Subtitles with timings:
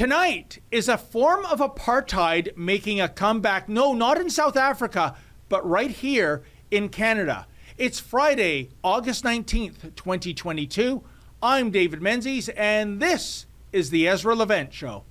[0.00, 3.68] Tonight is a form of apartheid making a comeback.
[3.68, 5.14] No, not in South Africa,
[5.50, 7.46] but right here in Canada.
[7.76, 11.02] It's Friday, August 19th, 2022.
[11.42, 13.44] I'm David Menzies, and this
[13.74, 15.04] is the Ezra Levant Show.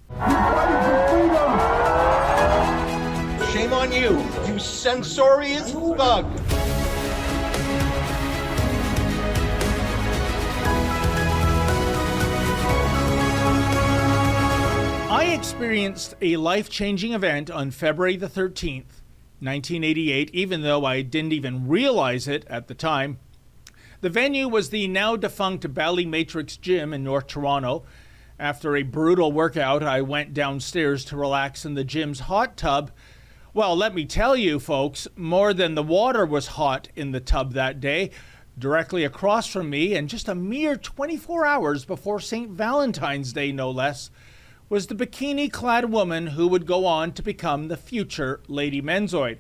[3.52, 4.20] Shame on you,
[4.52, 6.26] you censorious bug.
[15.20, 19.02] I experienced a life changing event on February the 13th,
[19.42, 23.20] 1988, even though I didn't even realize it at the time.
[24.00, 27.84] The venue was the now defunct Bally Matrix Gym in North Toronto.
[28.40, 32.90] After a brutal workout, I went downstairs to relax in the gym's hot tub.
[33.54, 37.52] Well, let me tell you, folks, more than the water was hot in the tub
[37.56, 38.12] that day.
[38.58, 42.52] Directly across from me, and just a mere 24 hours before St.
[42.52, 44.12] Valentine's Day, no less,
[44.70, 49.40] was the bikini clad woman who would go on to become the future Lady Menzoid.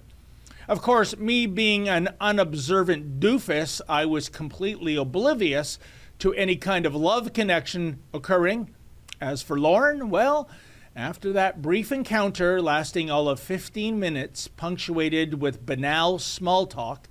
[0.67, 5.77] Of course, me being an unobservant doofus, I was completely oblivious
[6.17, 8.73] to any kind of love connection occurring.
[9.21, 10.49] As for Lauren, well,
[10.95, 17.08] after that brief encounter lasting all of 15 minutes, punctuated with banal small talk,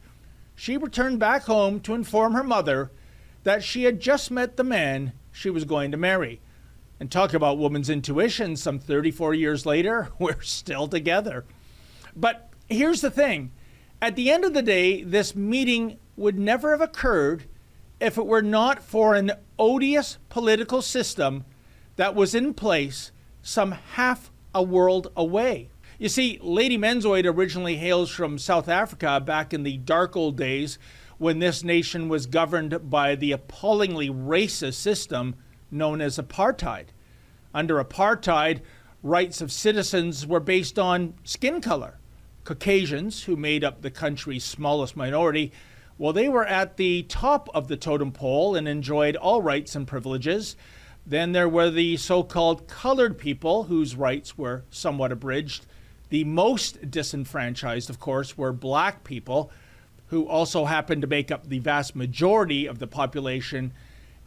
[0.56, 2.90] she returned back home to inform her mother
[3.44, 6.40] that she had just met the man she was going to marry.
[7.00, 11.44] And talk about woman's intuition, some 34 years later, we're still together.
[12.16, 13.52] But here's the thing
[14.00, 17.44] at the end of the day, this meeting would never have occurred
[18.00, 21.44] if it were not for an odious political system
[21.96, 23.10] that was in place
[23.42, 25.68] some half a world away.
[25.98, 30.78] You see, Lady Menzoid originally hails from South Africa back in the dark old days
[31.18, 35.34] when this nation was governed by the appallingly racist system
[35.70, 36.86] known as apartheid.
[37.54, 38.60] Under apartheid,
[39.02, 41.98] rights of citizens were based on skin color.
[42.44, 45.52] Caucasians, who made up the country's smallest minority,
[45.98, 49.86] well, they were at the top of the totem pole and enjoyed all rights and
[49.86, 50.56] privileges.
[51.04, 55.66] Then there were the so called colored people, whose rights were somewhat abridged.
[56.10, 59.50] The most disenfranchised, of course, were black people,
[60.06, 63.72] who also happened to make up the vast majority of the population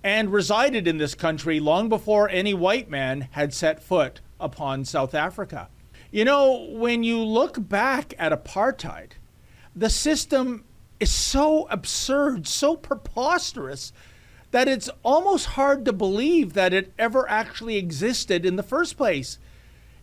[0.04, 5.14] and resided in this country long before any white man had set foot upon South
[5.14, 5.70] Africa.
[6.12, 9.12] You know, when you look back at apartheid,
[9.76, 10.66] the system
[11.00, 13.94] is so absurd, so preposterous,
[14.52, 19.40] that it's almost hard to believe that it ever actually existed in the first place.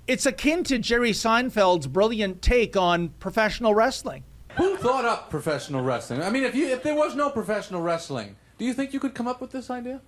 [0.07, 4.25] It's akin to Jerry Seinfeld's brilliant take on professional wrestling.
[4.57, 6.23] Who thought up professional wrestling?
[6.23, 9.15] I mean, if you if there was no professional wrestling, do you think you could
[9.15, 10.01] come up with this idea?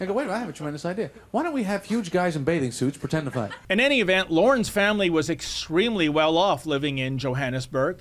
[0.00, 1.10] I go, wait I have a tremendous idea.
[1.30, 3.52] Why don't we have huge guys in bathing suits pretend to fight?
[3.70, 8.00] In any event, Lauren's family was extremely well off living in Johannesburg.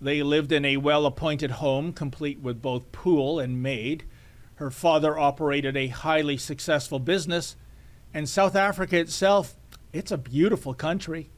[0.00, 4.04] They lived in a well appointed home, complete with both pool and maid.
[4.56, 7.56] Her father operated a highly successful business,
[8.14, 9.56] and South Africa itself,
[9.92, 11.30] it's a beautiful country.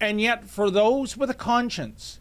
[0.00, 2.18] And yet, for those with a conscience,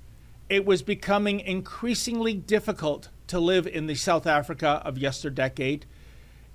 [0.47, 5.83] it was becoming increasingly difficult to live in the South Africa of yesterdecade,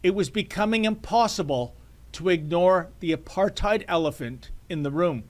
[0.02, 1.74] it was becoming impossible
[2.12, 5.24] to ignore the apartheid elephant in the room.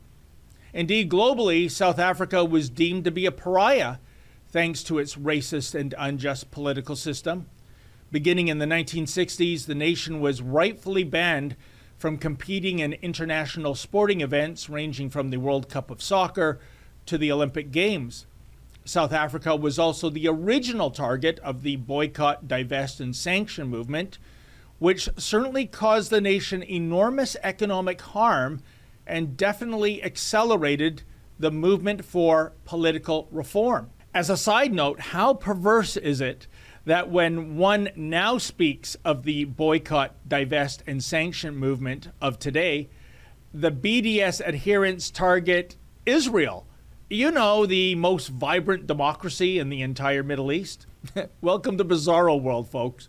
[0.73, 3.97] Indeed, globally, South Africa was deemed to be a pariah
[4.49, 7.47] thanks to its racist and unjust political system.
[8.11, 11.57] Beginning in the 1960s, the nation was rightfully banned
[11.97, 16.61] from competing in international sporting events ranging from the World Cup of Soccer
[17.07, 18.27] to the Olympic Games.
[18.85, 24.19] South Africa was also the original target of the boycott, divest, and sanction movement,
[24.79, 28.61] which certainly caused the nation enormous economic harm
[29.07, 31.03] and definitely accelerated
[31.39, 33.91] the movement for political reform.
[34.13, 36.47] As a side note, how perverse is it
[36.85, 42.91] that when one now speaks of the boycott, divest, and sanction movement of today,
[43.53, 46.67] the BDS adherents target Israel?
[47.15, 50.89] You know, the most vibrant democracy in the entire Middle East.
[51.41, 53.09] Welcome to Bizarro World, folks.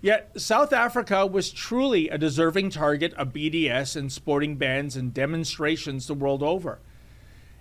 [0.00, 6.08] Yet, South Africa was truly a deserving target of BDS and sporting bans and demonstrations
[6.08, 6.80] the world over.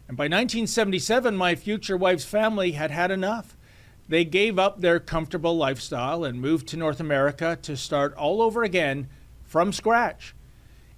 [0.07, 3.55] And by 1977, my future wife's family had had enough.
[4.09, 8.63] They gave up their comfortable lifestyle and moved to North America to start all over
[8.63, 9.09] again
[9.43, 10.33] from scratch.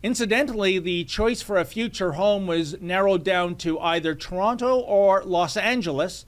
[0.01, 5.57] Incidentally, the choice for a future home was narrowed down to either Toronto or Los
[5.57, 6.25] Angeles.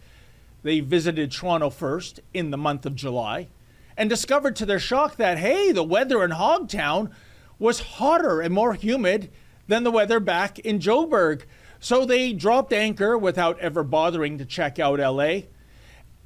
[0.62, 3.48] They visited Toronto first in the month of July
[3.96, 7.12] and discovered to their shock that, hey, the weather in Hogtown
[7.60, 9.32] was hotter and more humid
[9.68, 11.44] than the weather back in Joburg.
[11.80, 15.44] So they dropped anchor without ever bothering to check out LA.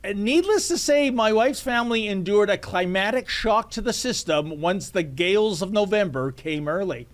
[0.04, 4.90] And needless to say, my wife's family endured a climatic shock to the system once
[4.90, 7.08] the gales of November came early.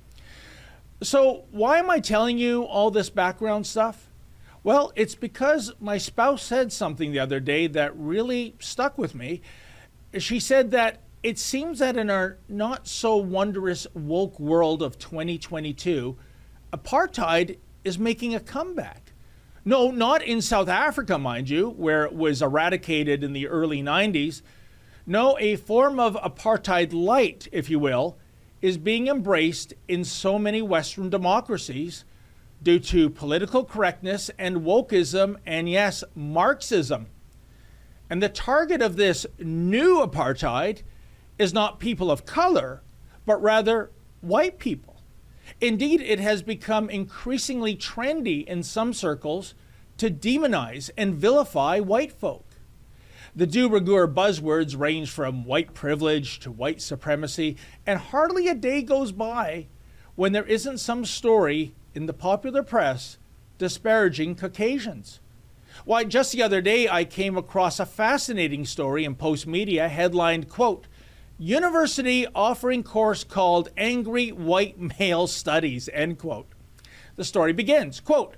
[1.04, 4.12] So, why am I telling you all this background stuff?
[4.64, 9.42] Well, it's because my spouse said something the other day that really stuck with me.
[10.20, 16.16] She said that it seems that in our not so wondrous woke world of 2022,
[16.72, 19.14] apartheid is making a comeback.
[19.66, 24.44] No, not in South Africa, mind you, where it was eradicated in the early 90s.
[25.08, 28.18] No, a form of apartheid light, if you will,
[28.62, 32.06] is being embraced in so many Western democracies
[32.62, 37.08] due to political correctness and wokeism, and yes, Marxism.
[38.10, 40.84] And the target of this new apartheid
[41.40, 42.84] is not people of color,
[43.26, 43.90] but rather
[44.22, 45.02] white people.
[45.60, 49.56] Indeed, it has become increasingly trendy in some circles
[49.98, 52.46] to demonize and vilify white folk.
[53.34, 57.56] The de rigueur buzzwords range from white privilege to white supremacy,
[57.88, 59.68] and hardly a day goes by
[60.16, 63.18] when there isn't some story in the popular press
[63.58, 65.22] disparaging Caucasians.
[65.86, 70.88] Why, just the other day I came across a fascinating story in Postmedia headlined, quote,
[71.40, 76.48] University offering course called Angry White Male Studies, end quote.
[77.16, 78.36] The story begins, quote,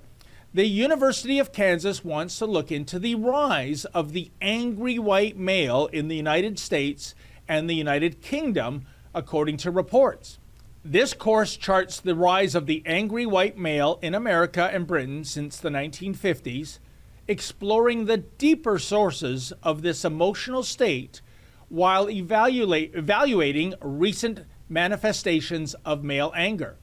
[0.54, 5.88] the University of Kansas wants to look into the rise of the angry white male
[5.92, 7.16] in the United States
[7.48, 10.38] and the United Kingdom, according to reports.
[10.84, 15.56] This course charts the rise of the angry white male in America and Britain since
[15.56, 16.78] the 1950s,
[17.26, 21.20] exploring the deeper sources of this emotional state
[21.68, 26.76] while evaluating recent manifestations of male anger.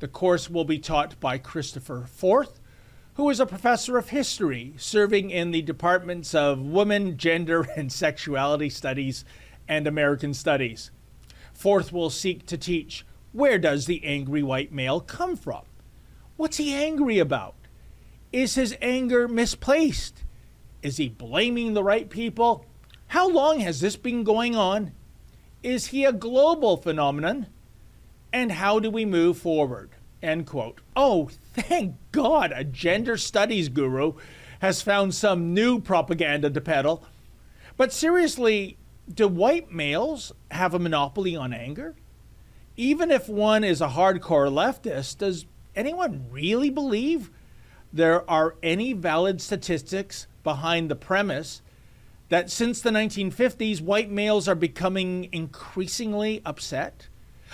[0.00, 2.55] The course will be taught by Christopher Forth,
[3.16, 8.68] who is a professor of history serving in the departments of women, gender, and sexuality
[8.68, 9.24] studies
[9.66, 10.90] and American studies.
[11.54, 15.62] Forth will seek to teach where does the angry white male come from?
[16.36, 17.54] What's he angry about?
[18.32, 20.24] Is his anger misplaced?
[20.82, 22.66] Is he blaming the right people?
[23.08, 24.92] How long has this been going on?
[25.62, 27.46] Is he a global phenomenon?
[28.32, 29.95] And how do we move forward?
[30.22, 30.80] End quote.
[30.94, 34.14] Oh, thank God a gender studies guru
[34.60, 37.04] has found some new propaganda to peddle.
[37.76, 38.78] But seriously,
[39.12, 41.94] do white males have a monopoly on anger?
[42.76, 47.30] Even if one is a hardcore leftist, does anyone really believe
[47.92, 51.62] there are any valid statistics behind the premise
[52.28, 57.08] that since the 1950s, white males are becoming increasingly upset?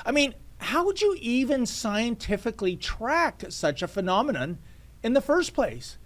[0.06, 4.58] I mean, how would you even scientifically track such a phenomenon
[5.02, 5.98] in the first place?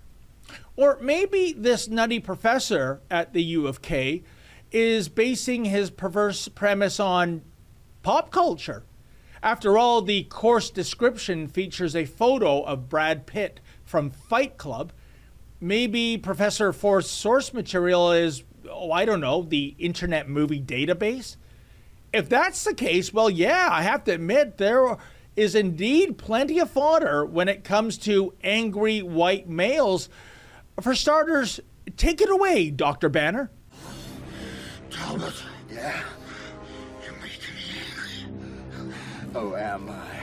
[0.76, 4.23] Or maybe this nutty professor at the U of K
[4.73, 7.43] is basing his perverse premise on
[8.03, 8.85] pop culture.
[9.43, 14.92] After all, the course description features a photo of Brad Pitt from Fight Club.
[15.61, 21.37] Maybe Professor Forth's source material is, oh, I don't know, the Internet Movie Database?
[22.16, 24.96] If that's the case, well, yeah, I have to admit there
[25.37, 30.08] is indeed plenty of fodder when it comes to angry white males.
[30.80, 31.61] For starters,
[31.96, 33.08] take it away, Dr.
[33.08, 33.50] Banner.
[34.90, 35.35] Talbot.
[35.70, 36.02] Yeah?
[37.04, 38.32] You're making me
[38.80, 38.94] angry.
[39.35, 40.15] Oh, am I?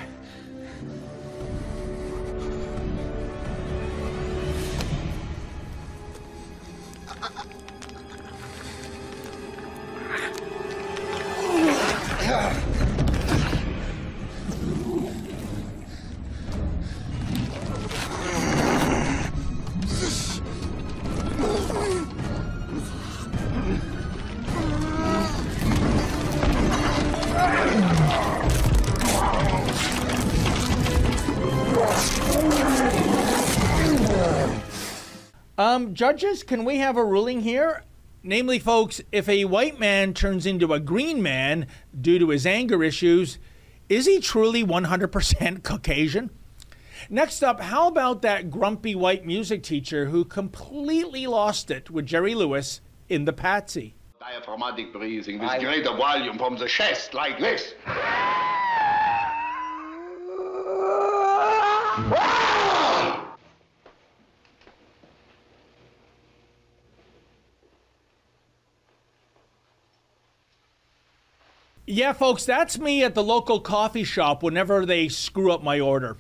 [35.93, 37.83] Judges, can we have a ruling here?
[38.23, 41.67] Namely, folks, if a white man turns into a green man
[41.99, 43.37] due to his anger issues,
[43.89, 46.29] is he truly 100% Caucasian?
[47.09, 52.33] Next up, how about that grumpy white music teacher who completely lost it with Jerry
[52.33, 53.95] Lewis in The Patsy?
[54.21, 57.73] Diaphragmatic breathing with greater volume from the chest, like this.
[71.85, 76.15] Yeah, folks, that's me at the local coffee shop whenever they screw up my order.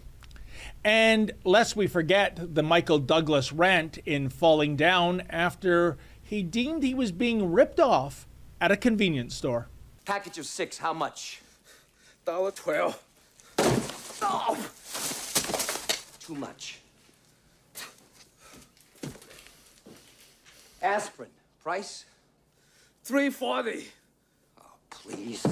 [0.83, 6.93] And lest we forget the Michael Douglas rant in Falling Down after he deemed he
[6.93, 8.27] was being ripped off
[8.59, 9.69] at a convenience store.
[10.03, 11.41] Package of six, how much?
[12.25, 13.01] Dollar twelve.
[14.21, 14.57] Oh!
[16.19, 16.79] Too much.
[20.81, 21.29] Aspirin,
[21.63, 22.03] price?
[23.05, 23.87] Three forty.
[25.03, 25.43] Please.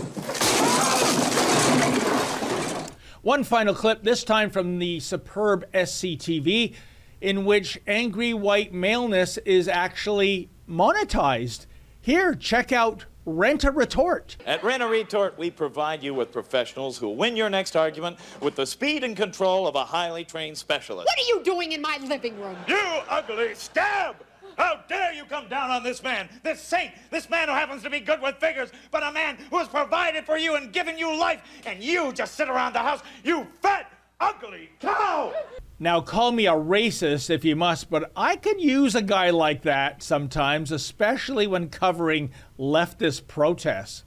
[3.22, 6.74] One final clip, this time from the superb SCTV,
[7.20, 11.66] in which angry white maleness is actually monetized.
[12.00, 14.38] Here, check out Rent a Retort.
[14.46, 18.56] At Rent a Retort, we provide you with professionals who win your next argument with
[18.56, 21.08] the speed and control of a highly trained specialist.
[21.08, 22.56] What are you doing in my living room?
[22.68, 22.78] You
[23.10, 24.16] ugly stab!
[24.58, 27.90] How dare you come down on this man, this saint, this man who happens to
[27.90, 31.16] be good with figures, but a man who has provided for you and given you
[31.18, 35.34] life, and you just sit around the house, you fat, ugly cow!
[35.80, 39.64] Now, call me a racist if you must, but I could use a guy like
[39.64, 42.30] that sometimes, especially when covering
[42.60, 44.04] leftist protests.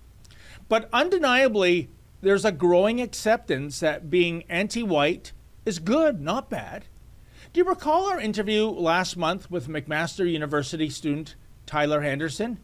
[0.69, 5.33] But undeniably, there's a growing acceptance that being anti white
[5.67, 6.87] is good, not bad.
[7.55, 12.59] Do you recall our interview last month with McMaster University student Tyler Henderson?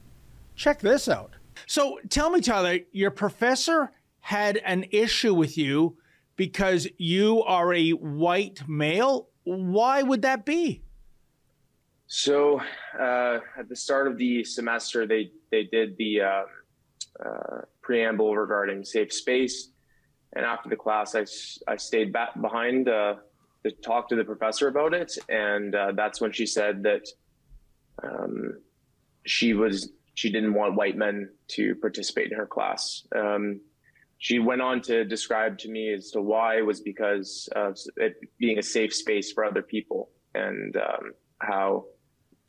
[0.57, 1.35] Check this out.
[1.65, 5.97] So tell me, Tyler, your professor had an issue with you
[6.35, 9.29] because you are a white male.
[9.45, 10.83] Why would that be?
[12.09, 12.61] So
[12.99, 16.43] uh, at the start of the semester, they they did the uh,
[17.25, 19.69] uh, preamble regarding safe space,
[20.33, 21.27] and after the class, I,
[21.71, 23.15] I stayed back behind uh,
[23.65, 27.07] to talk to the professor about it, and uh, that's when she said that
[28.03, 28.59] um,
[29.27, 33.07] she was she didn't want white men to participate in her class.
[33.15, 33.61] Um,
[34.19, 38.59] she went on to describe to me as to why was because of it being
[38.59, 41.85] a safe space for other people, and um, how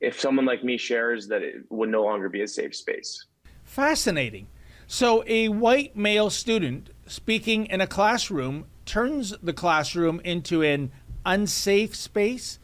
[0.02, 3.26] if someone like me shares that it would no longer be a safe space.
[3.64, 4.48] Fascinating.
[4.88, 10.92] So, a white male student speaking in a classroom turns the classroom into an
[11.26, 12.60] unsafe space,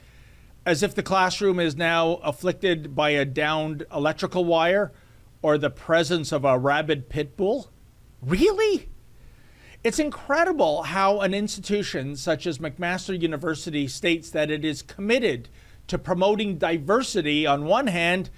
[0.66, 4.92] as if the classroom is now afflicted by a downed electrical wire
[5.42, 7.70] or the presence of a rabid pit bull?
[8.22, 8.90] Really?
[9.84, 15.50] It's incredible how an institution such as McMaster University states that it is committed
[15.88, 18.30] to promoting diversity on one hand,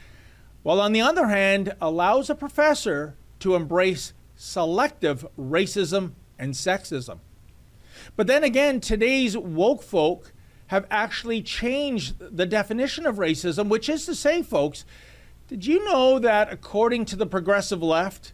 [0.62, 7.20] while on the other hand allows a professor to embrace selective racism and sexism.
[8.15, 10.34] But then again, today's woke folk
[10.68, 14.86] have actually changed the definition of racism, which is to say, folks,
[15.48, 18.34] did you know that according to the progressive left,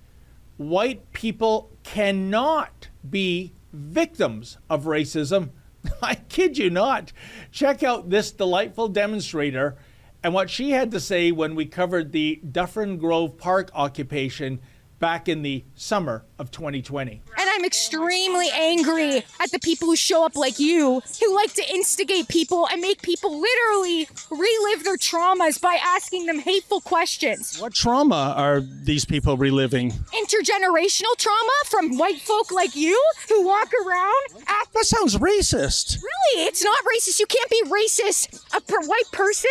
[0.57, 5.51] white people cannot be victims of racism?
[6.01, 7.13] I kid you not.
[7.51, 9.77] Check out this delightful demonstrator
[10.22, 14.60] and what she had to say when we covered the Dufferin Grove Park occupation
[15.00, 17.22] back in the summer of 2020.
[17.38, 21.64] And I'm extremely angry at the people who show up like you, who like to
[21.74, 27.60] instigate people and make people literally relive their traumas by asking them hateful questions.
[27.60, 29.92] What trauma are these people reliving?
[29.92, 33.00] Intergenerational trauma from white folk like you
[33.30, 34.42] who walk around.
[34.48, 36.02] At- that sounds racist.
[36.04, 36.46] Really?
[36.46, 37.20] It's not racist.
[37.20, 38.44] You can't be racist.
[38.56, 39.50] A per- white person,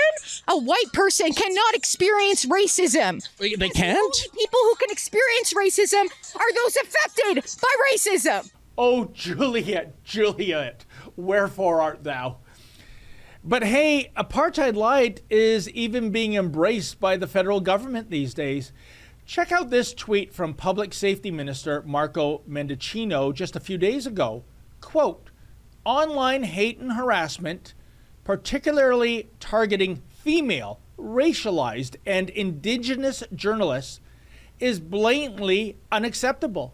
[0.48, 3.26] a white person cannot experience racism.
[3.38, 4.14] They can't?
[4.14, 8.50] The people who can experience racism are those affected by racism.
[8.76, 10.84] Oh, Juliet, Juliet,
[11.16, 12.38] wherefore art thou?
[13.44, 18.72] But hey, apartheid light is even being embraced by the federal government these days.
[19.26, 24.44] Check out this tweet from Public Safety Minister Marco Mendicino just a few days ago.
[24.80, 25.30] Quote,
[25.84, 27.74] online hate and harassment,
[28.24, 34.00] particularly targeting female, racialized, and indigenous journalists,
[34.64, 36.72] is blatantly unacceptable.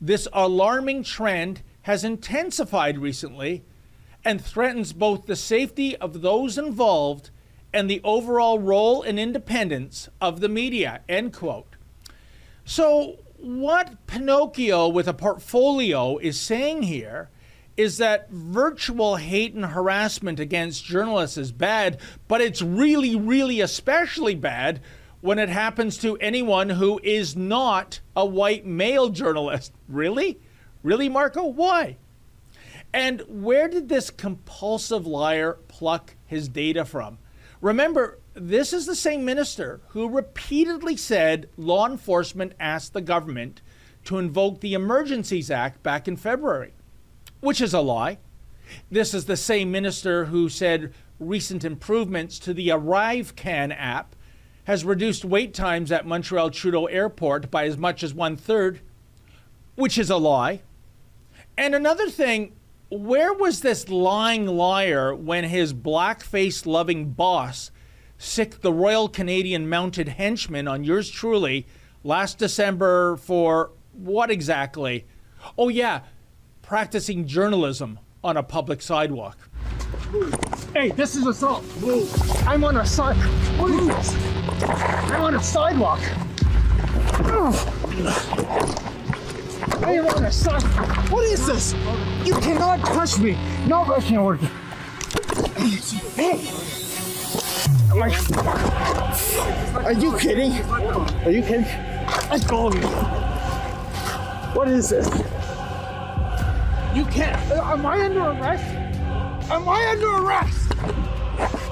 [0.00, 3.64] This alarming trend has intensified recently
[4.24, 7.30] and threatens both the safety of those involved
[7.72, 11.00] and the overall role and independence of the media.
[11.08, 11.74] End quote.
[12.64, 17.30] So, what Pinocchio with a portfolio is saying here
[17.76, 21.98] is that virtual hate and harassment against journalists is bad,
[22.28, 24.80] but it's really, really especially bad
[25.24, 29.72] when it happens to anyone who is not a white male journalist.
[29.88, 30.38] Really?
[30.82, 31.46] Really, Marco?
[31.46, 31.96] Why?
[32.92, 37.16] And where did this compulsive liar pluck his data from?
[37.62, 43.62] Remember, this is the same minister who repeatedly said law enforcement asked the government
[44.04, 46.74] to invoke the Emergencies Act back in February,
[47.40, 48.18] which is a lie.
[48.90, 54.14] This is the same minister who said recent improvements to the ArriveCan app
[54.64, 58.80] has reduced wait times at Montreal Trudeau Airport by as much as one third,
[59.74, 60.62] which is a lie.
[61.56, 62.54] And another thing,
[62.90, 67.70] where was this lying liar when his blackface loving boss
[68.18, 71.66] sicked the Royal Canadian Mounted Henchman on yours truly
[72.02, 75.06] last December for what exactly?
[75.58, 76.00] Oh, yeah,
[76.62, 79.38] practicing journalism on a public sidewalk.
[80.72, 81.64] Hey, this is assault.
[81.80, 82.10] Move.
[82.46, 83.16] I'm on a side.
[83.58, 84.33] What is this?
[84.48, 86.00] I'm on a sidewalk.
[89.82, 91.10] I am on a sidewalk.
[91.10, 91.74] What is this?
[92.24, 93.36] You cannot touch me.
[93.66, 94.46] No rushing order.
[96.16, 96.48] Hey.
[97.90, 98.14] Am I-
[99.84, 100.52] Are you kidding?
[101.24, 101.66] Are you kidding?
[102.48, 102.86] Go of me.
[104.54, 105.08] What is this?
[106.94, 107.40] You can't.
[107.52, 108.64] Am I under arrest?
[109.50, 110.72] Am I under arrest?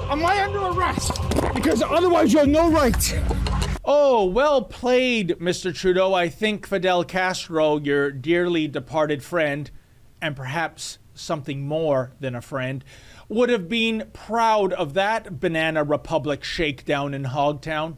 [0.09, 1.19] Am I under arrest?
[1.53, 3.19] Because otherwise you have no right.
[3.85, 5.75] Oh, well played, Mr.
[5.75, 6.13] Trudeau.
[6.13, 9.69] I think Fidel Castro, your dearly departed friend,
[10.21, 12.83] and perhaps something more than a friend,
[13.27, 17.97] would have been proud of that Banana Republic shakedown in Hogtown.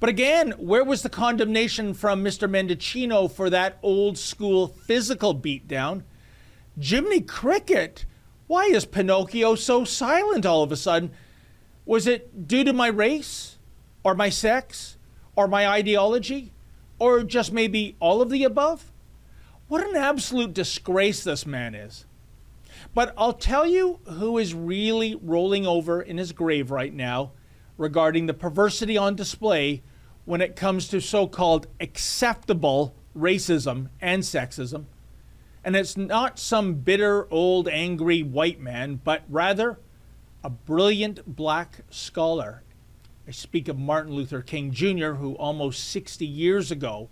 [0.00, 2.48] But again, where was the condemnation from Mr.
[2.48, 6.04] Mendicino for that old school physical beatdown?
[6.80, 8.04] Jiminy Cricket,
[8.46, 11.10] why is Pinocchio so silent all of a sudden?
[11.88, 13.56] Was it due to my race?
[14.04, 14.98] Or my sex?
[15.34, 16.52] Or my ideology?
[16.98, 18.92] Or just maybe all of the above?
[19.68, 22.04] What an absolute disgrace this man is.
[22.92, 27.30] But I'll tell you who is really rolling over in his grave right now
[27.78, 29.82] regarding the perversity on display
[30.26, 34.84] when it comes to so called acceptable racism and sexism.
[35.64, 39.78] And it's not some bitter, old, angry white man, but rather
[40.48, 42.62] a brilliant black scholar.
[43.26, 47.10] I speak of Martin Luther King Jr., who almost 60 years ago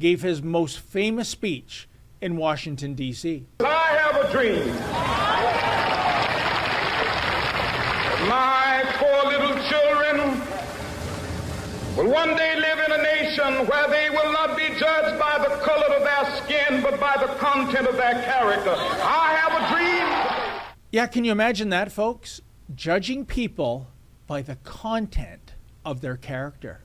[0.00, 1.86] gave his most famous speech
[2.22, 3.44] in Washington, D.C.
[3.60, 4.66] I have a dream.
[8.26, 10.40] My four little children
[11.94, 15.56] will one day live in a nation where they will not be judged by the
[15.62, 18.72] color of their skin, but by the content of their character.
[18.74, 20.72] I have a dream.
[20.90, 22.40] Yeah, can you imagine that, folks?
[22.74, 23.88] Judging people
[24.26, 25.54] by the content
[25.84, 26.80] of their character.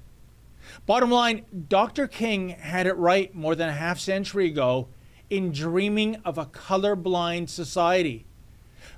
[0.86, 2.08] Bottom line, Dr.
[2.08, 4.88] King had it right more than a half century ago
[5.30, 8.26] in dreaming of a colorblind society.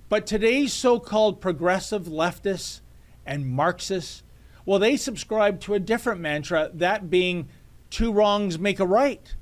[0.08, 2.82] But today's so called progressive leftists
[3.26, 4.24] and Marxists,
[4.66, 7.50] well, they subscribe to a different mantra, that being
[7.90, 9.36] two wrongs make a right.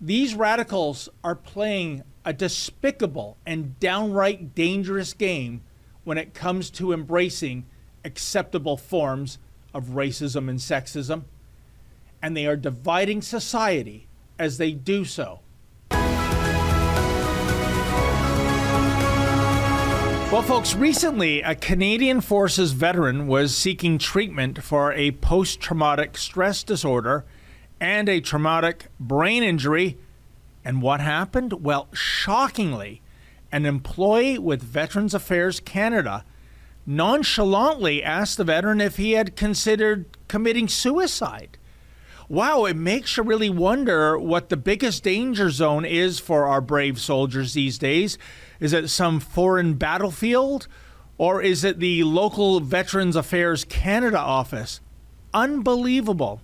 [0.00, 5.60] These radicals are playing a despicable and downright dangerous game
[6.04, 7.66] when it comes to embracing
[8.04, 9.38] acceptable forms
[9.72, 11.24] of racism and sexism,
[12.22, 14.06] and they are dividing society
[14.38, 15.40] as they do so.
[20.34, 26.64] Well, folks, recently a Canadian Forces veteran was seeking treatment for a post traumatic stress
[26.64, 27.24] disorder
[27.80, 29.96] and a traumatic brain injury.
[30.64, 31.64] And what happened?
[31.64, 33.00] Well, shockingly,
[33.54, 36.24] an employee with Veterans Affairs Canada
[36.84, 41.56] nonchalantly asked the veteran if he had considered committing suicide.
[42.28, 47.00] Wow, it makes you really wonder what the biggest danger zone is for our brave
[47.00, 48.18] soldiers these days.
[48.58, 50.66] Is it some foreign battlefield?
[51.16, 54.80] Or is it the local Veterans Affairs Canada office?
[55.32, 56.40] Unbelievable.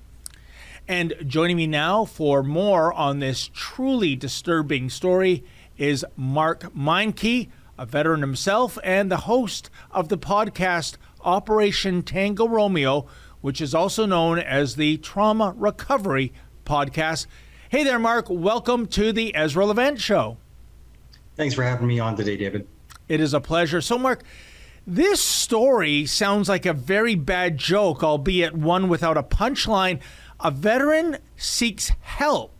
[0.86, 5.42] And joining me now for more on this truly disturbing story
[5.80, 13.06] is Mark Meincke, a veteran himself and the host of the podcast Operation Tango Romeo,
[13.40, 16.34] which is also known as the Trauma Recovery
[16.66, 17.26] Podcast.
[17.70, 18.26] Hey there, Mark.
[18.28, 20.36] Welcome to the Ezra Levant Show.
[21.34, 22.68] Thanks for having me on today, David.
[23.08, 23.80] It is a pleasure.
[23.80, 24.22] So, Mark,
[24.86, 30.00] this story sounds like a very bad joke, albeit one without a punchline.
[30.40, 32.59] A veteran seeks help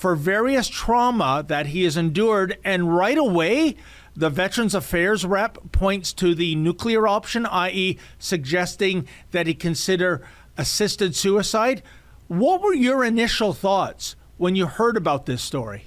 [0.00, 3.76] for various trauma that he has endured, and right away,
[4.16, 10.22] the Veterans Affairs rep points to the nuclear option, i.e., suggesting that he consider
[10.56, 11.82] assisted suicide.
[12.28, 15.84] What were your initial thoughts when you heard about this story?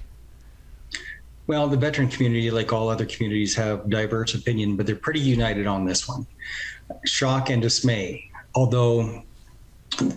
[1.48, 5.66] Well, the veteran community, like all other communities, have diverse opinion, but they're pretty united
[5.66, 6.24] on this one.
[7.04, 8.30] Shock and dismay.
[8.54, 9.24] Although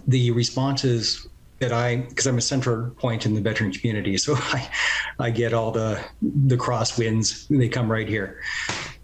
[0.06, 1.28] the responses
[1.60, 4.70] that I, because I'm a center point in the veteran community, so I,
[5.20, 7.48] I get all the the crosswinds.
[7.50, 8.42] They come right here.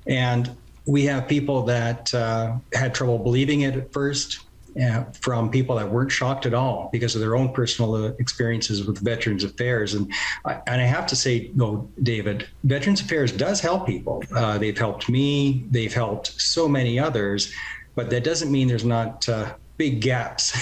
[0.05, 4.39] And we have people that uh, had trouble believing it at first.
[4.81, 8.87] Uh, from people that weren't shocked at all because of their own personal uh, experiences
[8.87, 10.11] with Veterans Affairs, and
[10.45, 14.23] I, and I have to say, no, David, Veterans Affairs does help people.
[14.35, 15.63] Uh, they've helped me.
[15.69, 17.53] They've helped so many others,
[17.93, 20.53] but that doesn't mean there's not uh, big gaps.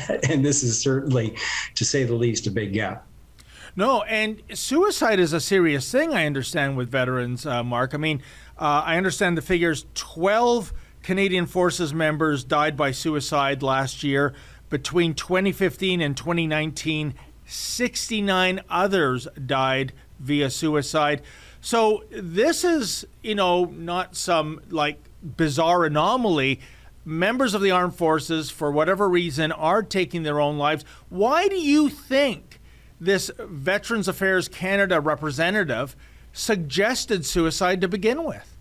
[0.28, 1.34] and this is certainly,
[1.76, 3.06] to say the least, a big gap.
[3.74, 6.12] No, and suicide is a serious thing.
[6.12, 7.94] I understand with veterans, uh, Mark.
[7.94, 8.20] I mean,
[8.58, 14.34] uh, I understand the figures: twelve Canadian Forces members died by suicide last year.
[14.68, 17.14] Between 2015 and 2019,
[17.46, 21.22] 69 others died via suicide.
[21.60, 26.60] So this is, you know, not some like bizarre anomaly.
[27.08, 30.84] Members of the armed forces, for whatever reason, are taking their own lives.
[31.08, 32.60] Why do you think
[33.00, 35.94] this Veterans Affairs Canada representative
[36.32, 38.56] suggested suicide to begin with?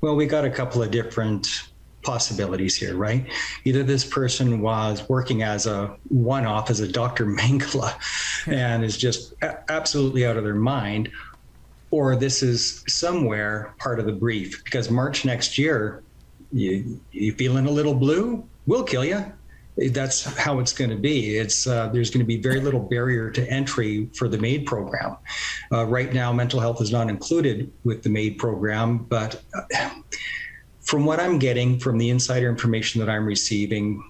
[0.00, 1.68] Well, we got a couple of different
[2.00, 3.26] possibilities here, right?
[3.64, 7.26] Either this person was working as a one off, as a Dr.
[7.26, 7.92] Mengele,
[8.46, 11.10] and is just a- absolutely out of their mind,
[11.90, 16.02] or this is somewhere part of the brief because March next year,
[16.52, 18.46] you, you feeling a little blue?
[18.66, 19.24] We'll kill you.
[19.76, 21.38] That's how it's going to be.
[21.38, 25.16] It's uh, there's going to be very little barrier to entry for the MAID program.
[25.72, 29.90] Uh, right now, mental health is not included with the MAID program, but uh,
[30.82, 34.04] from what I'm getting from the insider information that I'm receiving,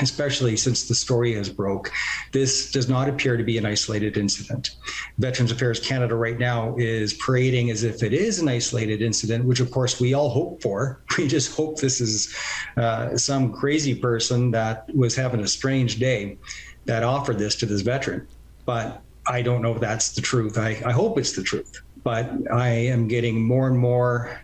[0.00, 1.92] especially since the story has broke,
[2.32, 4.70] this does not appear to be an isolated incident.
[5.18, 9.60] Veterans Affairs Canada right now is parading as if it is an isolated incident, which
[9.60, 11.01] of course we all hope for.
[11.18, 12.34] We just hope this is
[12.76, 16.38] uh, some crazy person that was having a strange day
[16.86, 18.26] that offered this to this veteran.
[18.64, 20.58] But I don't know if that's the truth.
[20.58, 21.72] I, I hope it's the truth.
[22.02, 24.40] But I am getting more and more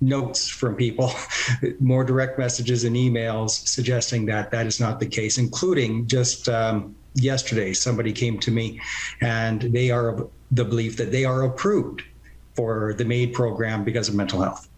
[0.00, 1.12] notes from people,
[1.80, 6.96] more direct messages and emails suggesting that that is not the case, including just um,
[7.14, 8.80] yesterday, somebody came to me
[9.20, 12.02] and they are of the belief that they are approved
[12.54, 14.69] for the MAID program because of mental health.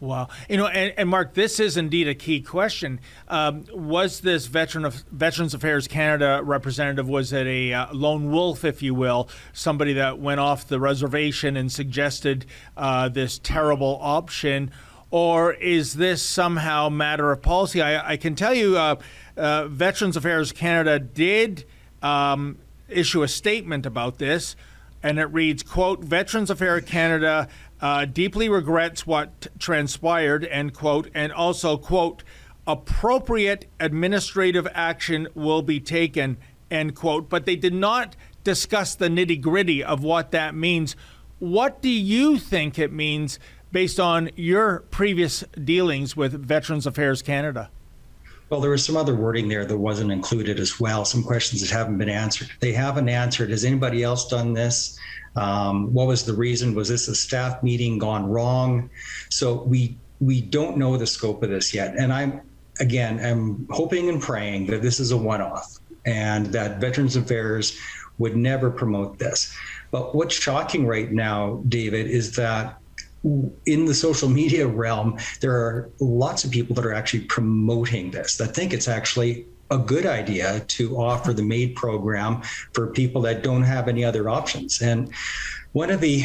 [0.00, 0.28] Wow.
[0.48, 3.00] You know, and, and, Mark, this is indeed a key question.
[3.28, 8.64] Um, was this veteran of Veterans Affairs Canada representative, was it a uh, lone wolf,
[8.64, 12.46] if you will, somebody that went off the reservation and suggested
[12.78, 14.70] uh, this terrible option?
[15.10, 17.82] Or is this somehow matter of policy?
[17.82, 18.96] I, I can tell you, uh,
[19.36, 21.66] uh Veterans Affairs Canada did
[22.02, 22.56] um,
[22.88, 24.56] issue a statement about this,
[25.02, 27.48] and it reads, quote, Veterans Affairs Canada
[27.80, 32.22] uh, deeply regrets what transpired, end quote, and also, quote,
[32.66, 36.36] appropriate administrative action will be taken,
[36.70, 37.28] end quote.
[37.28, 40.94] But they did not discuss the nitty gritty of what that means.
[41.38, 43.38] What do you think it means
[43.72, 47.70] based on your previous dealings with Veterans Affairs Canada?
[48.50, 51.70] Well, there was some other wording there that wasn't included as well, some questions that
[51.70, 52.50] haven't been answered.
[52.58, 53.50] They haven't answered.
[53.50, 54.98] Has anybody else done this?
[55.36, 56.74] Um, what was the reason?
[56.74, 58.90] Was this a staff meeting gone wrong?
[59.28, 61.94] So we we don't know the scope of this yet.
[61.96, 62.40] And I'm
[62.80, 67.78] again, I'm hoping and praying that this is a one-off and that Veterans Affairs
[68.18, 69.54] would never promote this.
[69.92, 72.79] But what's shocking right now, David, is that
[73.22, 78.36] in the social media realm, there are lots of people that are actually promoting this,
[78.36, 83.42] that think it's actually a good idea to offer the MAID program for people that
[83.42, 84.80] don't have any other options.
[84.82, 85.12] And
[85.72, 86.24] one of the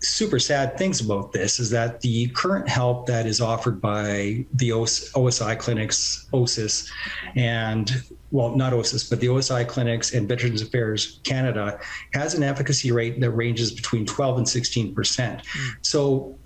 [0.00, 4.70] super sad things about this is that the current help that is offered by the
[4.70, 6.88] OSI clinics, OSIS,
[7.34, 11.80] and well, not OSIS, but the OSI clinics and Veterans Affairs Canada
[12.12, 15.42] has an efficacy rate that ranges between 12 and 16 percent.
[15.42, 15.70] Mm.
[15.82, 16.38] So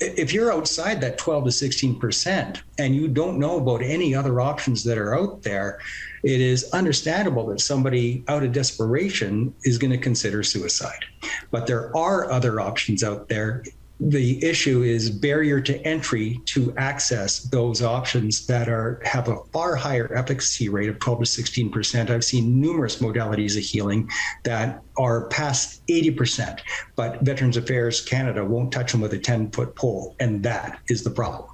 [0.00, 4.40] if you're outside that 12 to 16 percent and you don't know about any other
[4.40, 5.78] options that are out there
[6.22, 11.04] it is understandable that somebody out of desperation is going to consider suicide
[11.50, 13.62] but there are other options out there
[14.10, 19.76] the issue is barrier to entry to access those options that are have a far
[19.76, 22.10] higher efficacy rate of 12 to 16 percent.
[22.10, 24.10] I've seen numerous modalities of healing
[24.42, 26.62] that are past 80 percent,
[26.96, 31.04] but Veterans Affairs Canada won't touch them with a 10 foot pole, and that is
[31.04, 31.48] the problem.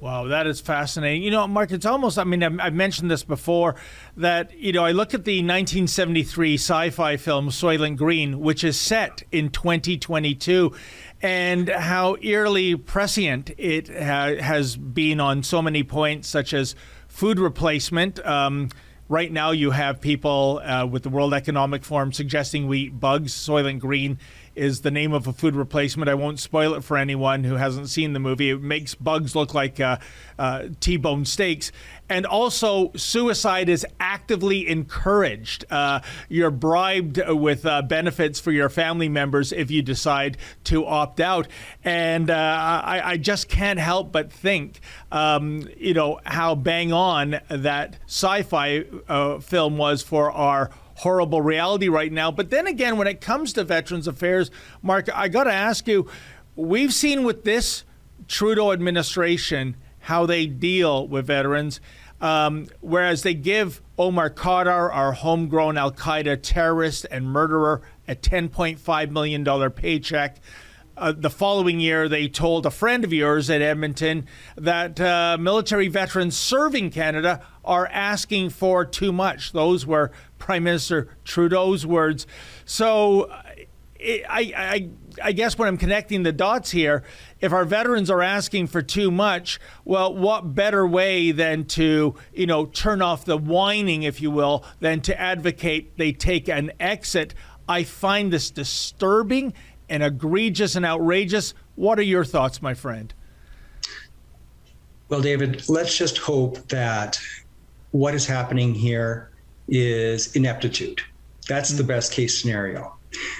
[0.00, 1.24] Wow, that is fascinating.
[1.24, 3.74] You know, Mark, it's almost, I mean, I've mentioned this before
[4.16, 8.78] that, you know, I look at the 1973 sci fi film Soylent Green, which is
[8.78, 10.72] set in 2022,
[11.20, 16.76] and how eerily prescient it ha- has been on so many points, such as
[17.08, 18.24] food replacement.
[18.24, 18.68] Um,
[19.08, 23.34] right now, you have people uh, with the World Economic Forum suggesting we eat bugs.
[23.34, 24.20] Soylent Green
[24.58, 26.08] is the name of a food replacement.
[26.10, 28.50] I won't spoil it for anyone who hasn't seen the movie.
[28.50, 29.98] It makes bugs look like uh,
[30.38, 31.72] uh, T-bone steaks.
[32.10, 35.66] And also, suicide is actively encouraged.
[35.70, 41.20] Uh, you're bribed with uh, benefits for your family members if you decide to opt
[41.20, 41.48] out.
[41.84, 44.80] And uh, I, I, just can't help but think,
[45.12, 51.88] um, you know, how bang on that sci-fi uh, film was for our horrible reality
[51.88, 52.30] right now.
[52.30, 54.50] But then again, when it comes to Veterans Affairs,
[54.82, 56.08] Mark, I got to ask you,
[56.56, 57.84] we've seen with this
[58.26, 61.80] Trudeau administration how they deal with veterans.
[62.20, 69.10] Um, whereas they give Omar Khadr, our homegrown Al Qaeda terrorist and murderer, a $10.5
[69.10, 70.38] million paycheck.
[70.98, 75.86] Uh, the following year, they told a friend of yours at Edmonton that uh, military
[75.86, 79.52] veterans serving Canada are asking for too much.
[79.52, 82.26] Those were Prime Minister Trudeau's words.
[82.64, 83.30] So
[84.00, 84.88] I, I,
[85.22, 87.04] I guess when I'm connecting the dots here,
[87.40, 92.46] if our veterans are asking for too much, well, what better way than to, you
[92.46, 97.34] know, turn off the whining, if you will, than to advocate they take an exit?
[97.68, 99.52] I find this disturbing
[99.88, 101.54] and egregious and outrageous.
[101.74, 103.12] What are your thoughts, my friend?
[105.08, 107.18] Well, David, let's just hope that
[107.92, 109.30] what is happening here
[109.68, 111.00] is ineptitude.
[111.48, 111.78] That's mm-hmm.
[111.78, 112.94] the best case scenario.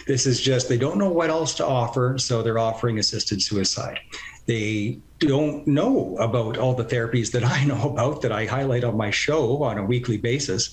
[0.06, 4.00] This is just they don't know what else to offer, so they're offering assisted suicide.
[4.46, 8.96] They don't know about all the therapies that I know about that I highlight on
[8.96, 10.70] my show on a weekly basis.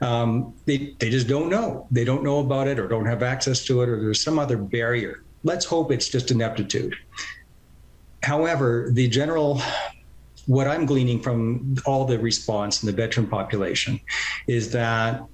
[0.00, 1.86] Um, they, they just don't know.
[1.90, 4.56] They don't know about it or don't have access to it or there's some other
[4.56, 5.22] barrier.
[5.44, 6.96] Let's hope it's just ineptitude.
[8.22, 9.60] However, the general
[10.46, 14.00] what I'm gleaning from all the response in the veteran population
[14.46, 15.24] is that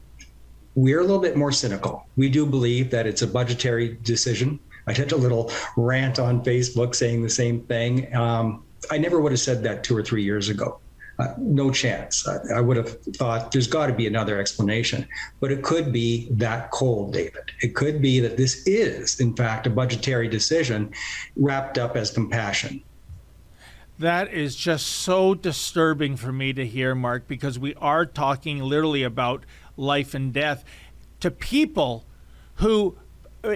[0.75, 2.07] we're a little bit more cynical.
[2.17, 4.61] We do believe that it's a budgetary decision.
[4.91, 8.13] I did a little rant on Facebook saying the same thing.
[8.15, 10.81] Um, I never would have said that two or three years ago.
[11.21, 12.27] Uh, no chance.
[12.27, 15.07] I, I, would have thought there's got to be another explanation.
[15.39, 17.53] But it could be that cold, David.
[17.61, 20.93] It could be that this is, in fact, a budgetary decision
[21.37, 22.83] wrapped up as compassion.
[23.99, 29.03] That is just so disturbing for me to hear, Mark, because we are talking literally
[29.03, 29.45] about
[29.77, 30.65] life and death
[31.21, 32.07] to people
[32.55, 32.97] who,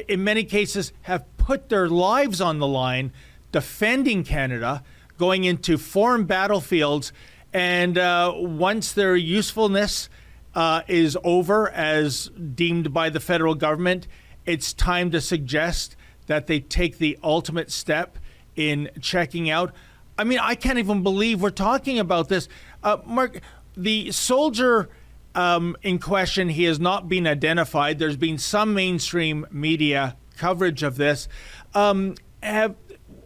[0.09, 3.13] in many cases, have put their lives on the line
[3.53, 4.83] defending Canada,
[5.19, 7.13] going into foreign battlefields,
[7.53, 10.09] and uh, once their usefulness
[10.55, 14.09] uh, is over, as deemed by the federal government,
[14.45, 18.19] it's time to suggest that they take the ultimate step
[18.57, 19.73] in checking out.
[20.19, 22.49] I mean, I can't even believe we're talking about this.
[22.83, 23.41] Uh, Mark,
[23.77, 24.89] the soldier
[25.35, 27.99] um, in question, he has not been identified.
[27.99, 31.29] There's been some mainstream media coverage of this.
[31.75, 32.77] Um, have,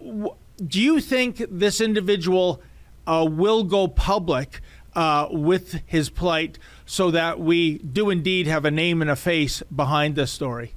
[0.01, 0.35] w-
[0.67, 2.63] do you think this individual
[3.07, 4.61] uh, will go public
[4.95, 9.63] uh, with his plight so that we do indeed have a name and a face
[9.75, 10.75] behind this story?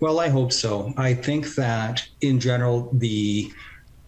[0.00, 0.92] Well, I hope so.
[0.96, 3.52] I think that in general, the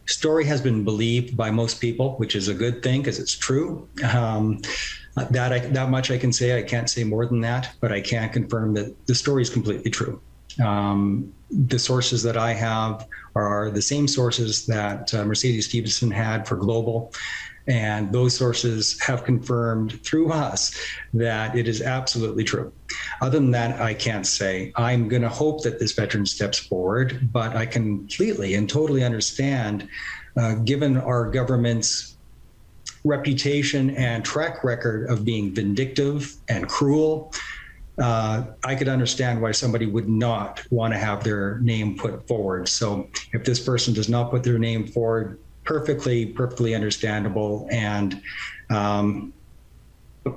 [0.06, 3.86] story has been believed by most people, which is a good thing because it's true.
[4.12, 4.60] Um,
[5.30, 6.58] that I, that much I can say.
[6.58, 9.90] I can't say more than that, but I can confirm that the story is completely
[9.90, 10.20] true.
[10.62, 16.46] Um, the sources that I have are the same sources that uh, Mercedes Stephenson had
[16.46, 17.12] for Global.
[17.68, 20.74] And those sources have confirmed through us
[21.12, 22.72] that it is absolutely true.
[23.20, 24.72] Other than that, I can't say.
[24.76, 29.86] I'm going to hope that this veteran steps forward, but I completely and totally understand,
[30.38, 32.16] uh, given our government's
[33.04, 37.32] reputation and track record of being vindictive and cruel,
[38.00, 42.68] uh, I could understand why somebody would not want to have their name put forward.
[42.68, 47.68] So if this person does not put their name forward, perfectly, perfectly understandable.
[47.70, 48.22] And,
[48.70, 49.32] um,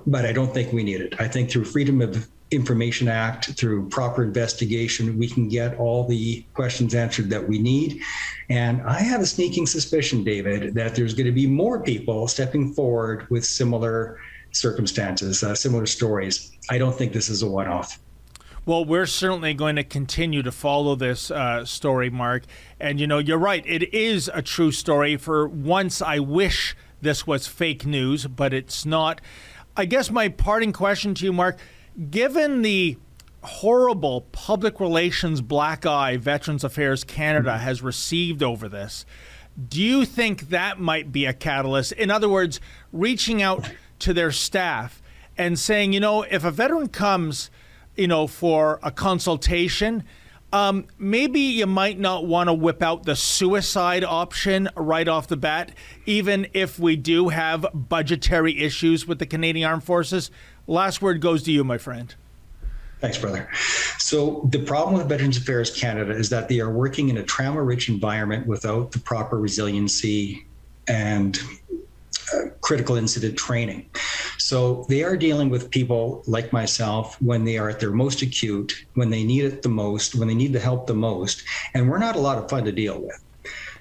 [0.08, 1.19] but I don't think we need it.
[1.19, 6.46] I think through Freedom of Information Act, through proper investigation, we can get all the
[6.54, 8.02] questions answered that we need.
[8.50, 12.74] And I have a sneaking suspicion, David, that there's going to be more people stepping
[12.74, 14.20] forward with similar
[14.52, 16.52] circumstances, uh, similar stories.
[16.70, 18.00] I don't think this is a one off.
[18.66, 22.44] Well, we're certainly going to continue to follow this uh, story, Mark.
[22.80, 23.64] And, you know, you're right.
[23.66, 25.18] It is a true story.
[25.18, 29.20] For once, I wish this was fake news, but it's not.
[29.76, 31.58] I guess my parting question to you, Mark,
[32.10, 32.98] given the
[33.44, 39.06] horrible public relations black eye Veterans Affairs Canada has received over this,
[39.68, 41.92] do you think that might be a catalyst?
[41.94, 42.60] In other words,
[42.94, 45.02] reaching out to their staff
[45.38, 47.50] and saying, you know, if a veteran comes
[47.98, 50.04] you know, for a consultation,
[50.54, 55.38] Um, maybe you might not want to whip out the suicide option right off the
[55.38, 55.72] bat,
[56.06, 60.30] even if we do have budgetary issues with the Canadian Armed Forces.
[60.72, 62.16] Last word goes to you, my friend.
[63.02, 63.50] Thanks, brother.
[63.98, 67.62] So, the problem with Veterans Affairs Canada is that they are working in a trauma
[67.62, 70.46] rich environment without the proper resiliency
[70.88, 71.38] and
[72.34, 73.90] uh, critical incident training.
[74.38, 78.86] So they are dealing with people like myself when they are at their most acute,
[78.94, 81.44] when they need it the most, when they need the help the most.
[81.74, 83.22] And we're not a lot of fun to deal with.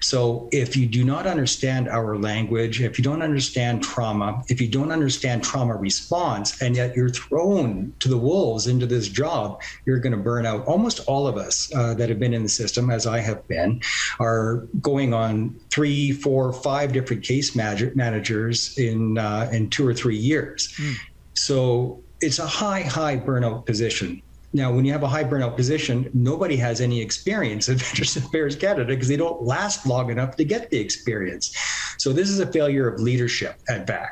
[0.01, 4.67] So if you do not understand our language, if you don't understand trauma, if you
[4.67, 9.99] don't understand trauma response, and yet you're thrown to the wolves into this job, you're
[9.99, 10.65] going to burn out.
[10.65, 13.81] Almost all of us uh, that have been in the system, as I have been,
[14.19, 20.17] are going on three, four, five different case managers in uh, in two or three
[20.17, 20.73] years.
[20.77, 20.95] Mm.
[21.35, 24.21] So it's a high, high burnout position.
[24.53, 28.55] Now, when you have a high burnout position, nobody has any experience at Veterans Affairs
[28.55, 31.55] Canada because they don't last long enough to get the experience.
[31.97, 34.09] So this is a failure of leadership at VAC,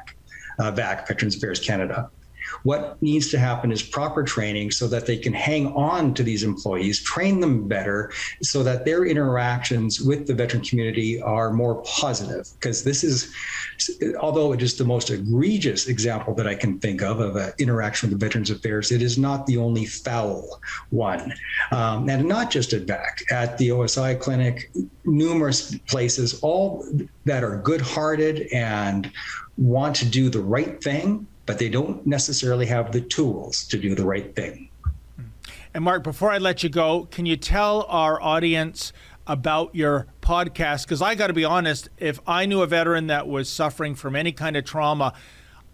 [0.59, 2.09] uh, VAC Veterans Affairs Canada.
[2.63, 6.43] What needs to happen is proper training so that they can hang on to these
[6.43, 12.47] employees, train them better, so that their interactions with the veteran community are more positive.
[12.53, 13.33] Because this is,
[14.19, 18.09] although it is the most egregious example that I can think of of an interaction
[18.09, 21.33] with the Veterans Affairs, it is not the only foul one.
[21.71, 24.71] Um, and not just at VAC, at the OSI clinic,
[25.05, 26.85] numerous places, all
[27.25, 29.11] that are good hearted and
[29.57, 33.95] want to do the right thing but they don't necessarily have the tools to do
[33.95, 34.69] the right thing.
[35.73, 38.93] And Mark, before I let you go, can you tell our audience
[39.25, 40.83] about your podcast?
[40.83, 44.15] Because I got to be honest, if I knew a veteran that was suffering from
[44.15, 45.15] any kind of trauma,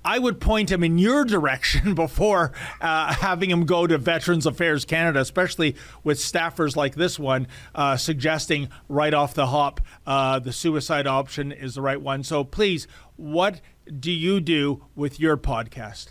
[0.06, 4.86] I would point him in your direction before uh, having him go to Veterans Affairs
[4.86, 10.54] Canada, especially with staffers like this one uh, suggesting right off the hop uh, the
[10.54, 12.24] suicide option is the right one.
[12.24, 13.62] So please, what
[13.99, 16.08] do you do with your podcast?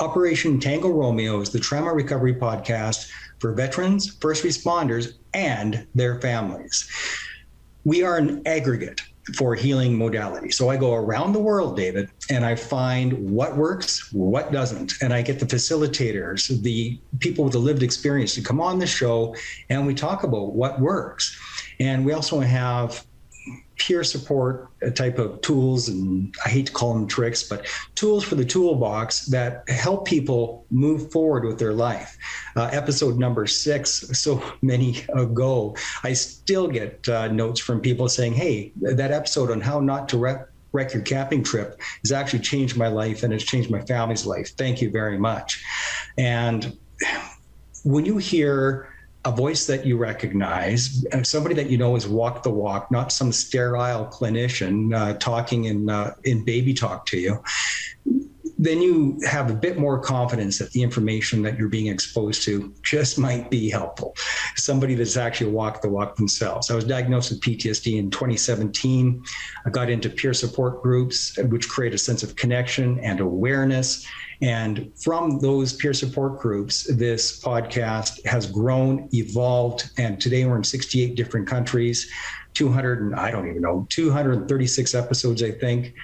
[0.00, 6.88] Operation Tango Romeo is the trauma recovery podcast for veterans, first responders, and their families.
[7.84, 9.02] We are an aggregate
[9.36, 10.50] for healing modality.
[10.50, 14.94] So I go around the world, David, and I find what works, what doesn't.
[15.00, 18.86] And I get the facilitators, the people with the lived experience to come on the
[18.86, 19.34] show
[19.70, 21.38] and we talk about what works.
[21.80, 23.06] And we also have
[23.78, 28.34] peer support type of tools and I hate to call them tricks, but tools for
[28.34, 32.16] the toolbox that help people move forward with their life.
[32.56, 38.34] Uh, episode number six, so many ago, I still get uh, notes from people saying,
[38.34, 42.76] "Hey, that episode on how not to wreck, wreck your camping trip has actually changed
[42.76, 44.50] my life and it's changed my family's life.
[44.56, 45.62] Thank you very much."
[46.16, 46.76] And
[47.84, 48.93] when you hear
[49.24, 53.32] a voice that you recognize, somebody that you know has walked the walk, not some
[53.32, 57.42] sterile clinician uh, talking in uh, in baby talk to you.
[58.64, 62.72] Then you have a bit more confidence that the information that you're being exposed to
[62.82, 64.14] just might be helpful.
[64.56, 66.70] Somebody that's actually walked the walk themselves.
[66.70, 69.22] I was diagnosed with PTSD in 2017.
[69.66, 74.06] I got into peer support groups, which create a sense of connection and awareness
[74.40, 80.64] and from those peer support groups, this podcast has grown, evolved, and today we're in
[80.64, 82.10] 68 different countries,
[82.54, 85.94] 200 and I don't even know, 236 episodes, I think.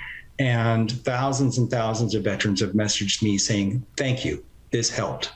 [0.41, 4.43] And thousands and thousands of veterans have messaged me saying, Thank you.
[4.71, 5.33] This helped.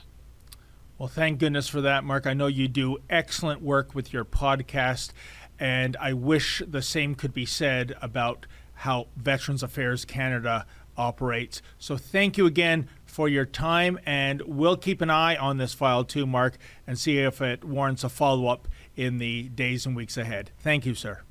[0.97, 2.25] Well, thank goodness for that, Mark.
[2.25, 5.11] I know you do excellent work with your podcast,
[5.59, 10.65] and I wish the same could be said about how Veterans Affairs Canada
[10.97, 11.61] operates.
[11.77, 16.03] So thank you again for your time, and we'll keep an eye on this file
[16.03, 20.17] too, Mark, and see if it warrants a follow up in the days and weeks
[20.17, 20.49] ahead.
[20.57, 21.21] Thank you, sir.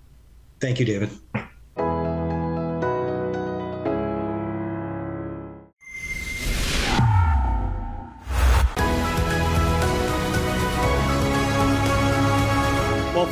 [0.61, 1.11] Thank you, David.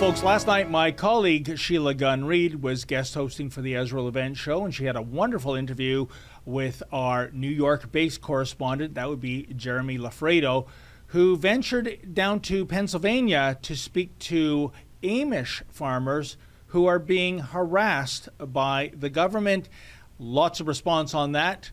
[0.02, 4.36] Folks, last night my colleague Sheila Gunn Reid was guest hosting for the Ezra Levant
[4.36, 6.06] Show, and she had a wonderful interview
[6.44, 10.66] with our New York based correspondent, that would be Jeremy Loffredo,
[11.06, 14.72] who ventured down to Pennsylvania to speak to
[15.04, 16.36] Amish farmers
[16.66, 19.68] who are being harassed by the government.
[20.18, 21.70] Lots of response on that.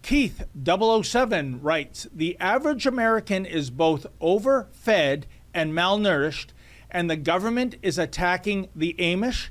[0.00, 6.53] Keith 007 writes The average American is both overfed and malnourished
[6.94, 9.48] and the government is attacking the Amish.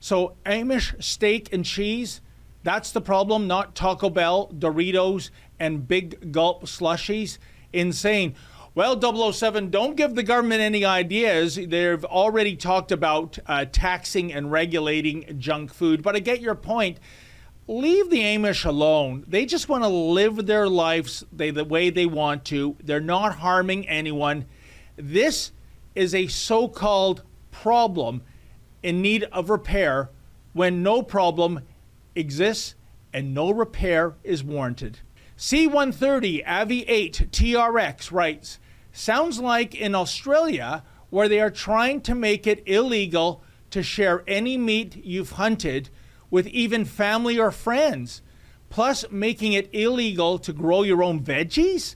[0.00, 2.20] So, Amish steak and cheese,
[2.64, 7.38] that's the problem, not Taco Bell, Doritos, and big gulp slushies.
[7.72, 8.34] Insane.
[8.74, 9.00] Well,
[9.32, 11.54] 007, don't give the government any ideas.
[11.54, 16.98] They've already talked about uh, taxing and regulating junk food, but I get your point.
[17.66, 19.24] Leave the Amish alone.
[19.28, 22.76] They just want to live their lives they, the way they want to.
[22.82, 24.46] They're not harming anyone.
[24.96, 25.52] This
[26.00, 28.22] is a so called problem
[28.82, 30.08] in need of repair
[30.54, 31.60] when no problem
[32.14, 32.74] exists
[33.12, 35.00] and no repair is warranted.
[35.36, 38.58] C130 Avi 8 TRX writes
[38.92, 44.56] Sounds like in Australia, where they are trying to make it illegal to share any
[44.56, 45.90] meat you've hunted
[46.30, 48.22] with even family or friends,
[48.70, 51.94] plus making it illegal to grow your own veggies?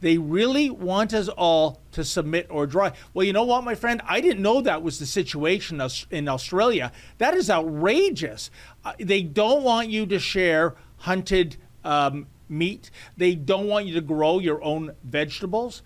[0.00, 2.92] They really want us all to submit or dry.
[3.14, 4.02] Well, you know what, my friend?
[4.06, 5.80] I didn't know that was the situation
[6.10, 6.92] in Australia.
[7.18, 8.50] That is outrageous.
[8.84, 14.00] Uh, they don't want you to share hunted um, meat, they don't want you to
[14.00, 15.82] grow your own vegetables.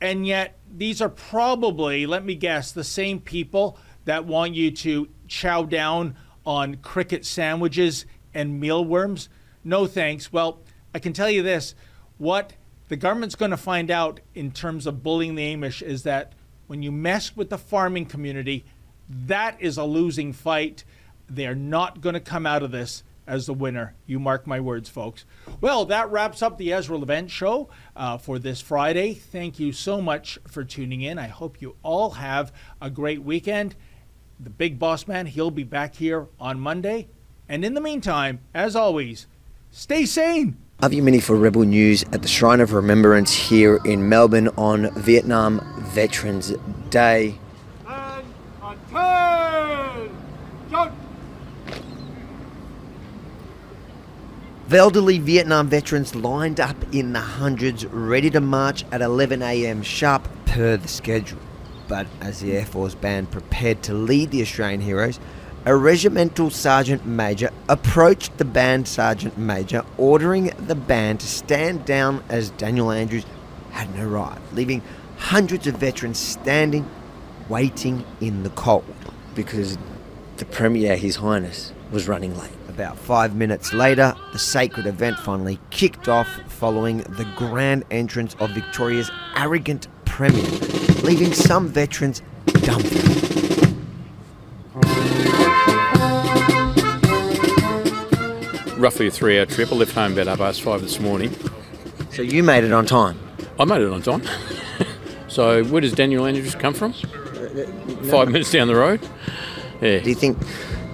[0.00, 5.08] And yet, these are probably, let me guess, the same people that want you to
[5.28, 8.04] chow down on cricket sandwiches
[8.34, 9.28] and mealworms.
[9.62, 10.32] No thanks.
[10.32, 10.60] Well,
[10.92, 11.74] I can tell you this
[12.18, 12.54] what
[12.92, 16.34] the government's going to find out in terms of bullying the Amish is that
[16.66, 18.66] when you mess with the farming community,
[19.08, 20.84] that is a losing fight.
[21.26, 23.94] They're not going to come out of this as the winner.
[24.04, 25.24] You mark my words, folks.
[25.58, 29.14] Well, that wraps up the Ezra Levant show uh, for this Friday.
[29.14, 31.18] Thank you so much for tuning in.
[31.18, 33.74] I hope you all have a great weekend.
[34.38, 37.08] The big boss man, he'll be back here on Monday.
[37.48, 39.28] And in the meantime, as always,
[39.70, 40.58] stay sane.
[40.82, 45.60] Avi Yemini for Rebel News at the Shrine of Remembrance here in Melbourne on Vietnam
[45.78, 46.54] Veterans
[46.90, 47.38] Day.
[47.86, 48.26] And
[48.60, 50.10] on turn!
[50.72, 50.92] Don't
[54.66, 60.26] The elderly Vietnam veterans lined up in the hundreds, ready to march at 11am sharp
[60.46, 61.38] per the schedule.
[61.86, 65.20] But as the Air Force Band prepared to lead the Australian heroes,
[65.64, 72.22] a regimental sergeant major approached the band sergeant major, ordering the band to stand down
[72.28, 73.24] as Daniel Andrews
[73.70, 74.82] hadn't arrived, leaving
[75.18, 76.88] hundreds of veterans standing,
[77.48, 78.84] waiting in the cold.
[79.34, 79.78] Because
[80.38, 82.50] the Premier, His Highness, was running late.
[82.68, 88.50] About five minutes later, the sacred event finally kicked off following the grand entrance of
[88.50, 90.50] Victoria's arrogant Premier,
[91.02, 93.31] leaving some veterans dumbfounded.
[98.82, 99.70] Roughly a three hour trip.
[99.70, 101.32] I left home about half past five this morning.
[102.10, 103.16] So you made it on time?
[103.56, 104.24] I made it on time.
[105.28, 106.92] so where does Daniel Andrews come from?
[108.10, 109.00] Five minutes down the road.
[109.80, 110.00] Yeah.
[110.00, 110.36] Do you think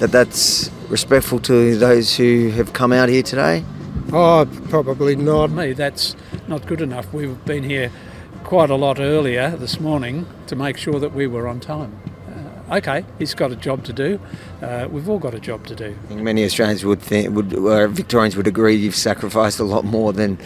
[0.00, 3.64] that that's respectful to those who have come out here today?
[4.12, 5.50] Oh, probably not.
[5.50, 6.14] Me, that's
[6.46, 7.10] not good enough.
[7.14, 7.90] We've been here
[8.44, 11.98] quite a lot earlier this morning to make sure that we were on time.
[12.70, 14.20] Okay, he's got a job to do.
[14.60, 15.96] Uh, we've all got a job to do.
[16.04, 19.84] I think many Australians would think, would uh, Victorians would agree, you've sacrificed a lot
[19.84, 20.38] more than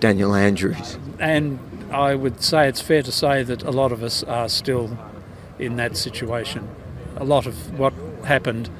[0.00, 0.98] Daniel Andrews.
[1.18, 1.58] And
[1.90, 4.96] I would say it's fair to say that a lot of us are still
[5.58, 6.68] in that situation.
[7.16, 7.92] A lot of what
[8.24, 8.70] happened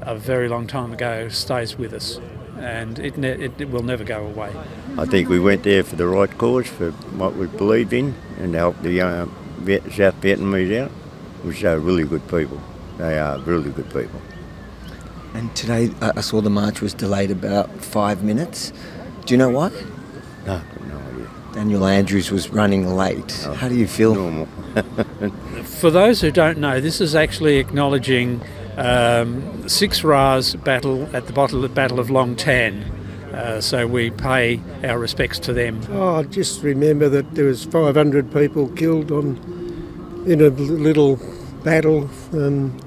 [0.00, 2.20] a very long time ago stays with us
[2.58, 4.52] and it, ne- it, it, will never go away.
[4.96, 8.52] I think we went there for the right cause, for what we believed in, and
[8.52, 9.26] to help the uh,
[9.58, 10.92] Viet- South Vietnamese out,
[11.44, 12.60] which are really good people.
[12.98, 14.20] They are really good people.
[15.34, 18.72] And today uh, I saw the march was delayed about five minutes.
[19.24, 19.70] Do you know why?
[20.46, 21.30] No, no idea.
[21.52, 23.44] Daniel Andrews was running late.
[23.46, 24.14] Oh, How do you feel?
[24.14, 24.46] Normal.
[25.64, 28.40] For those who don't know, this is actually acknowledging
[28.76, 32.82] um, Six RAR's battle at the battle, battle of Long Tan.
[33.32, 35.80] Uh, so we pay our respects to them.
[35.90, 39.36] Oh, just remember that there was 500 people killed on
[40.26, 41.16] in a little
[41.64, 42.78] battle um,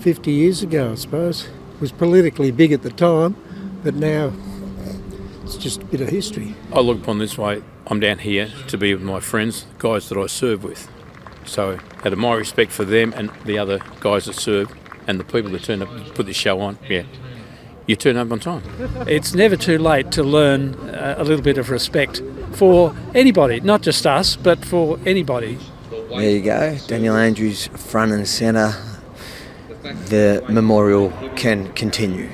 [0.00, 1.44] 50 years ago, I suppose.
[1.74, 3.36] It was politically big at the time,
[3.82, 4.32] but now
[5.44, 6.54] it's just a bit of history.
[6.72, 7.62] I look upon this way.
[7.86, 10.90] I'm down here to be with my friends, guys that I serve with.
[11.44, 14.74] So, out of my respect for them and the other guys that serve,
[15.06, 17.04] and the people that turn up and put this show on, yeah,
[17.86, 18.62] you turn up on time.
[19.06, 22.20] It's never too late to learn uh, a little bit of respect
[22.52, 25.58] for anybody, not just us, but for anybody.
[26.16, 28.72] There you go, Daniel Andrews front and centre.
[29.82, 32.30] The memorial can continue.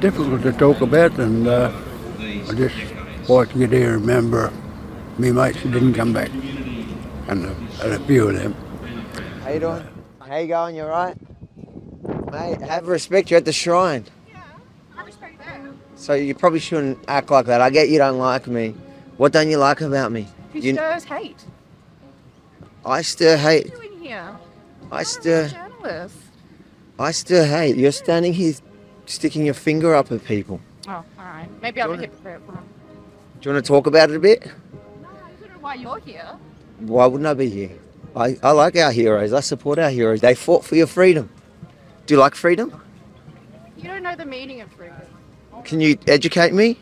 [0.00, 1.72] Difficult to talk about, and uh,
[2.20, 2.76] I just
[3.26, 4.52] like to here remember
[5.16, 6.30] me mates who didn't come back,
[7.28, 8.54] and a, and a few of them.
[9.42, 9.88] How you doing?
[10.20, 10.76] How you going?
[10.76, 11.16] You alright?
[12.30, 13.30] Mate, have respect.
[13.30, 14.04] You're at the shrine.
[14.94, 15.60] I respect that.
[15.96, 17.62] So you probably shouldn't act like that.
[17.62, 18.74] I get you don't like me.
[19.16, 20.28] What don't you like about me?
[20.52, 21.44] who You- stirs hate.
[22.84, 23.70] I still hate.
[23.70, 24.36] What are you doing here?
[24.90, 25.04] I.
[25.04, 26.16] Journalist.
[26.98, 27.76] I stir hate.
[27.76, 28.52] You're standing here
[29.06, 30.60] sticking your finger up at people.
[30.86, 31.48] Oh, all right.
[31.62, 32.42] Maybe I'm a hypocrite.
[32.48, 34.42] I Do you want to talk about it a bit?
[34.42, 36.36] don't know why you're here.
[36.80, 37.70] Why wouldn't I be here?
[38.14, 39.32] I, I like our heroes.
[39.32, 40.20] I support our heroes.
[40.20, 41.30] They fought for your freedom.
[42.06, 42.82] Do you like freedom?
[43.76, 44.96] You don't know the meaning of freedom.
[45.64, 46.78] Can you educate me?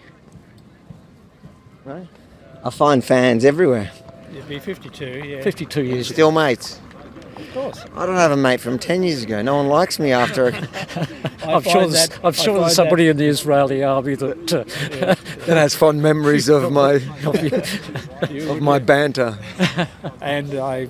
[1.84, 2.09] Right.
[2.64, 3.92] I find fans everywhere.
[4.33, 5.43] You'd be 52, yeah.
[5.43, 6.09] 52 years.
[6.09, 6.81] Still mates.
[7.37, 7.85] Of course.
[7.95, 9.41] I don't have a mate from 10 years ago.
[9.43, 10.47] No one likes me after.
[11.45, 14.64] I'm sure there's, I'm sure there's somebody in the Israeli army that uh,
[15.47, 19.39] that has fond memories of my of my banter.
[20.20, 20.89] and I,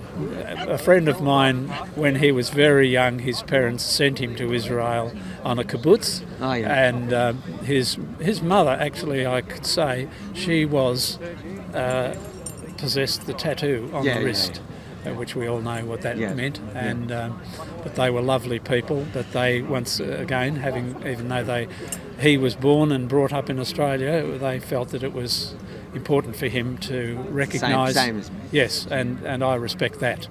[0.67, 5.13] a friend of mine, when he was very young, his parents sent him to Israel
[5.45, 6.87] on a kibbutz, Oh, yeah.
[6.89, 11.19] and um, his his mother, actually, I could say, she was
[11.75, 12.17] uh,
[12.79, 14.61] possessed the tattoo on Yeah, the yeah, wrist.
[15.07, 16.85] uh, Which we all know what that Yeah, meant, yeah.
[16.87, 17.41] and um,
[17.83, 19.07] but they were lovely people.
[19.13, 21.69] But they once uh, again, having even though they,
[22.21, 25.55] he was born and brought up in Australia, they felt that it was
[25.95, 27.95] important for him to recognise.
[27.95, 28.37] same as me.
[28.53, 30.29] Yes, and, and I respect that.